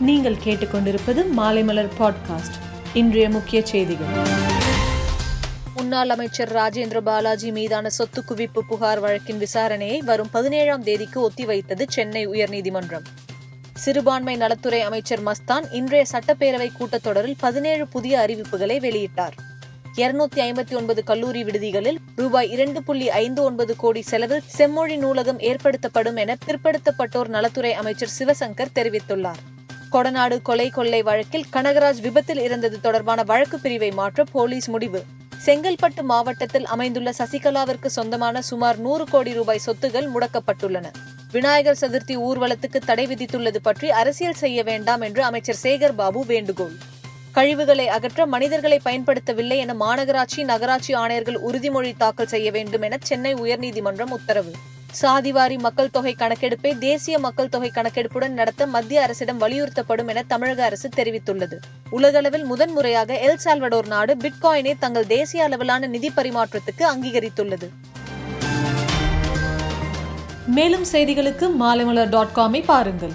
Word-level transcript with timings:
நீங்கள் 0.00 0.36
கேட்டுக்கொண்டிருப்பது 0.44 1.24
மாலைமலர் 1.36 1.88
பாட்காஸ்ட் 1.98 2.56
இன்றைய 2.94 3.30
முக்கிய 3.30 3.66
செய்திகள். 3.66 4.06
முன்னாள் 5.74 6.08
அமைச்சர் 6.08 6.52
ராஜேந்திர 6.52 7.00
பாலாஜி 7.00 7.52
மீதான 7.52 7.88
சொத்து 7.88 8.24
குவிப்பு 8.28 8.60
புகார் 8.68 9.00
வழக்கின் 9.00 9.38
விசாரணையை 9.38 9.98
வரும் 9.98 10.28
பதினேழாம் 10.32 10.82
தேதிக்கு 10.82 11.30
ஒத்திவைத்தது 11.30 11.82
சென்னை 11.88 12.28
உயர்நீதிமன்றம். 12.28 13.02
சிறுபான்மை 13.74 14.36
நலத்துறை 14.36 14.80
அமைச்சர் 14.80 15.22
மஸ்தான் 15.22 15.64
இன்றைய 15.70 16.04
சட்டப்பேரவை 16.12 16.70
கூட்டத்தொடரில் 16.78 17.36
பதினேழு 17.38 17.88
புதிய 17.88 18.18
அறிவிப்புகளை 18.18 18.78
வெளியிட்டார். 18.78 19.32
இருநூத்தி 19.96 20.36
ஐம்பத்தி 20.36 20.74
ஒன்பது 20.74 21.04
கல்லூரி 21.04 21.44
விடுதிகளில் 21.44 21.96
ரூபாய் 22.16 22.50
இரண்டு 22.50 22.82
புள்ளி 22.82 23.10
ஐந்து 23.10 23.42
ஒன்பது 23.42 23.76
கோடி 23.76 24.02
செலவில் 24.02 24.42
செம்மொழி 24.46 24.96
நூலகம் 24.96 25.38
ஏற்படுத்தப்படும் 25.38 26.16
என 26.16 26.36
பிற்படுத்தப்பட்டோர் 26.46 27.28
நலத்துறை 27.28 27.72
அமைச்சர் 27.72 28.10
சிவசங்கர் 28.18 28.74
தெரிவித்துள்ளார். 28.74 29.42
கொடநாடு 29.92 30.42
கொலை 30.42 30.68
கொள்ளை 30.68 31.02
வழக்கில் 31.02 31.44
கனகராஜ் 31.52 32.00
விபத்தில் 32.00 32.38
இறந்தது 32.38 32.80
தொடர்பான 32.80 33.22
வழக்கு 33.22 33.58
பிரிவை 33.58 33.90
மாற்ற 33.90 34.24
போலீஸ் 34.24 34.68
முடிவு. 34.68 35.04
செங்கல்பட்டு 35.46 36.02
மாவட்டத்தில் 36.02 36.66
அமைந்துள்ள 36.66 37.10
சசிகலாவிற்கு 37.18 37.86
சொந்தமான 37.86 38.42
சுமார் 38.42 38.78
நூறு 38.78 39.04
கோடி 39.04 39.32
ரூபாய் 39.32 39.60
சொத்துகள் 39.66 40.08
முடக்கப்பட்டுள்ளன. 40.14 40.84
விநாயகர் 41.32 41.78
சதுர்த்தி 41.80 42.16
ஊர்வலத்துக்கு 42.16 42.78
தடை 42.86 43.06
விதித்துள்ளது 43.06 43.56
பற்றி 43.62 43.90
அரசியல் 43.90 44.34
செய்ய 44.34 44.62
வேண்டாம் 44.62 45.00
என்று 45.00 45.22
அமைச்சர் 45.22 45.62
சேகர் 45.62 45.96
பாபு 45.96 46.24
வேண்டுகோள். 46.26 46.76
கழிவுகளை 47.32 47.88
அகற்ற 47.88 48.26
மனிதர்களை 48.26 48.80
பயன்படுத்தவில்லை 48.84 49.56
என 49.56 49.74
மாநகராட்சி 49.74 50.44
நகராட்சி 50.44 50.94
ஆணையர்கள் 50.94 51.38
உறுதிமொழி 51.48 51.92
தாக்கல் 51.96 52.26
செய்ய 52.26 52.50
வேண்டும் 52.50 52.82
என 52.82 52.96
சென்னை 53.02 53.34
உயர்நீதிமன்றம் 53.34 54.10
உத்தரவு. 54.10 54.52
சாதிவாரி 55.02 55.58
மக்கள் 55.58 55.90
தொகை 55.90 56.14
கணக்கெடுப்பை 56.18 56.78
தேசிய 56.78 57.18
மக்கள் 57.18 57.48
தொகை 57.48 57.70
கணக்கெடுப்புடன் 57.74 58.36
நடத்த 58.38 58.66
மத்திய 58.66 59.02
அரசிடம் 59.02 59.40
வலியுறுத்தப்படும் 59.40 60.08
என 60.08 60.22
தமிழக 60.22 60.64
அரசு 60.64 60.88
தெரிவித்துள்ளது. 60.96 61.56
உலகளவில் 61.90 62.44
முதன்முறையாக 62.44 63.14
எல் 63.14 63.38
சால்வடோர் 63.44 63.86
நாடு 63.86 64.16
பிட்காயினை 64.16 64.74
தங்கள் 64.78 65.06
தேசிய 65.06 65.44
அளவிலான 65.44 65.86
நிதி 65.86 66.12
பரிமாற்றத்துக்கு 66.16 66.84
அங்கீகரித்துள்ளது. 66.92 67.68
மேலும் 70.46 70.84
செய்திகளுக்கு 70.92 71.48
மாலைமலர் 71.60 72.08
டாட் 72.08 72.34
காமை 72.34 72.62
பாருங்கள். 72.66 73.14